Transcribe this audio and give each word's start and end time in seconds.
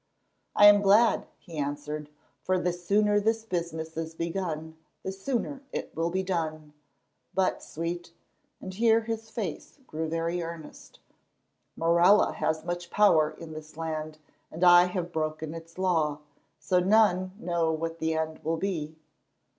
"I 0.55 0.65
am 0.65 0.81
glad," 0.81 1.27
he 1.37 1.59
answered, 1.59 2.09
"for 2.41 2.57
the 2.57 2.73
sooner 2.73 3.19
this 3.19 3.45
business 3.45 3.95
is 3.95 4.15
begun 4.15 4.75
the 5.03 5.11
sooner 5.11 5.61
it 5.71 5.95
will 5.95 6.09
be 6.09 6.23
done. 6.23 6.73
But, 7.35 7.61
Sweet," 7.61 8.11
and 8.59 8.73
here 8.73 9.01
his 9.01 9.29
face 9.29 9.77
grew 9.85 10.07
very 10.09 10.41
earnest, 10.41 10.97
"Morella 11.75 12.31
has 12.33 12.65
much 12.65 12.89
power 12.89 13.29
in 13.29 13.53
this 13.53 13.77
land, 13.77 14.17
and 14.51 14.63
I 14.63 14.85
have 14.85 15.11
broken 15.13 15.53
its 15.53 15.77
law, 15.77 16.21
so 16.57 16.79
none 16.79 17.33
know 17.37 17.71
what 17.71 17.99
the 17.99 18.15
end 18.15 18.43
will 18.43 18.57
be. 18.57 18.95